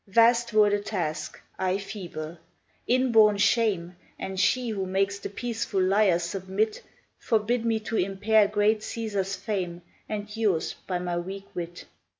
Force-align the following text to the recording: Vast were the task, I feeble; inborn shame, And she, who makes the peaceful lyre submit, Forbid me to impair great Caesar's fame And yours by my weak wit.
Vast 0.07 0.51
were 0.51 0.71
the 0.71 0.79
task, 0.79 1.39
I 1.59 1.77
feeble; 1.77 2.39
inborn 2.87 3.37
shame, 3.37 3.95
And 4.17 4.39
she, 4.39 4.69
who 4.69 4.87
makes 4.87 5.19
the 5.19 5.29
peaceful 5.29 5.79
lyre 5.79 6.17
submit, 6.17 6.81
Forbid 7.19 7.63
me 7.63 7.79
to 7.81 7.97
impair 7.97 8.47
great 8.47 8.81
Caesar's 8.81 9.35
fame 9.35 9.83
And 10.09 10.35
yours 10.35 10.73
by 10.87 10.97
my 10.97 11.17
weak 11.19 11.45
wit. 11.53 11.85